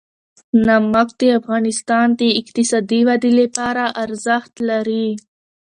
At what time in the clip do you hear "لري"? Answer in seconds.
4.69-5.07